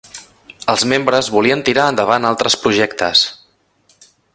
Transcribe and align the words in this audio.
Els 0.73 0.85
membres 0.93 1.29
volien 1.35 1.61
tirar 1.69 1.85
endavant 1.93 2.27
altres 2.31 2.59
projectes. 2.67 3.27